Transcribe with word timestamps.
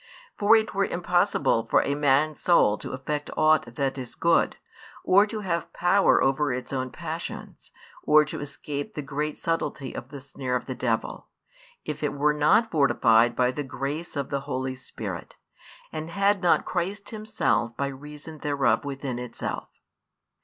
For 0.35 0.55
it 0.55 0.73
were 0.73 0.85
impossible 0.85 1.67
for 1.69 1.83
a 1.83 1.93
man's 1.93 2.39
soul 2.39 2.75
to 2.79 2.93
effect 2.93 3.29
ought 3.37 3.75
that 3.75 3.99
is 3.99 4.15
good, 4.15 4.55
or 5.03 5.27
to 5.27 5.41
have 5.41 5.71
power 5.73 6.23
over 6.23 6.51
its 6.51 6.73
own 6.73 6.89
passions, 6.89 7.69
or 8.01 8.25
to 8.25 8.39
escape 8.39 8.95
the 8.95 9.03
great 9.03 9.35
subtilty 9.37 9.93
of 9.95 10.09
the 10.09 10.19
snare 10.19 10.55
of 10.55 10.65
the 10.65 10.73
devil, 10.73 11.27
if 11.85 12.01
it 12.01 12.13
were 12.13 12.33
not 12.33 12.71
fortified 12.71 13.35
by 13.35 13.51
the 13.51 13.61
grace 13.63 14.15
of 14.15 14.31
the 14.31 14.41
Holy 14.49 14.75
Spirit, 14.75 15.35
and 15.91 16.09
had 16.09 16.41
not 16.41 16.65
Christ 16.65 17.11
Himself 17.11 17.77
by 17.77 17.85
reason 17.85 18.39
thereof 18.39 18.83
within 18.83 19.19
itself. 19.19 19.67